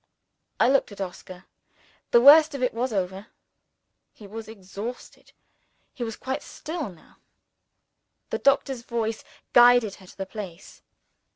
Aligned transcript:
I 0.59 0.67
looked 0.67 0.91
at 0.91 0.99
Oscar. 0.99 1.45
The 2.09 2.21
worst 2.21 2.55
of 2.55 2.63
it 2.63 2.73
was 2.73 2.91
over. 2.91 3.27
He 4.11 4.25
was 4.25 4.47
exhausted 4.47 5.31
he 5.93 6.03
was 6.03 6.15
quite 6.17 6.41
still 6.41 6.89
now. 6.89 7.17
The 8.31 8.39
doctor's 8.39 8.81
voice 8.81 9.23
guided 9.53 9.93
her 9.97 10.07
to 10.07 10.17
the 10.17 10.25
place. 10.25 10.81